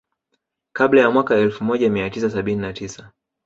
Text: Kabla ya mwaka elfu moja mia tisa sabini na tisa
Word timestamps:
Kabla 0.73 1.01
ya 1.01 1.11
mwaka 1.11 1.35
elfu 1.35 1.63
moja 1.63 1.89
mia 1.89 2.09
tisa 2.09 2.29
sabini 2.29 2.61
na 2.61 2.73
tisa 2.73 3.11